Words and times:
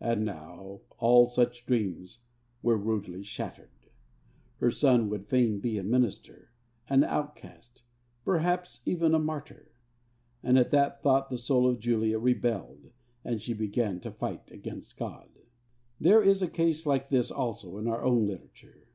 And 0.00 0.24
now 0.24 0.80
all 0.98 1.26
such 1.26 1.64
dreams 1.64 2.18
were 2.60 2.76
rudely 2.76 3.22
shattered. 3.22 3.70
Her 4.56 4.68
son 4.72 5.08
would 5.10 5.28
fain 5.28 5.60
be 5.60 5.78
a 5.78 5.84
minister, 5.84 6.50
an 6.90 7.04
outcast, 7.04 7.82
perhaps 8.24 8.82
even 8.84 9.14
a 9.14 9.20
martyr. 9.20 9.70
And 10.42 10.58
at 10.58 10.72
that 10.72 11.04
thought 11.04 11.30
the 11.30 11.38
soul 11.38 11.68
of 11.68 11.78
Julia 11.78 12.18
rebelled, 12.18 12.90
and 13.24 13.40
she 13.40 13.54
began 13.54 14.00
to 14.00 14.10
fight 14.10 14.50
against 14.50 14.96
God. 14.98 15.28
There 16.00 16.20
is 16.20 16.42
a 16.42 16.48
case 16.48 16.84
like 16.84 17.08
this, 17.10 17.30
also, 17.30 17.78
in 17.78 17.86
our 17.86 18.02
own 18.02 18.26
literature. 18.26 18.88